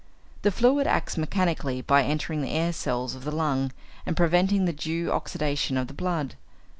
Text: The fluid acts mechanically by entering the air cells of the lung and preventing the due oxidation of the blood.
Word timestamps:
The 0.41 0.49
fluid 0.49 0.87
acts 0.87 1.15
mechanically 1.15 1.83
by 1.83 2.01
entering 2.01 2.41
the 2.41 2.49
air 2.49 2.73
cells 2.73 3.13
of 3.13 3.23
the 3.23 3.29
lung 3.31 3.71
and 4.03 4.17
preventing 4.17 4.65
the 4.65 4.73
due 4.73 5.11
oxidation 5.11 5.77
of 5.77 5.85
the 5.85 5.93
blood. 5.93 6.33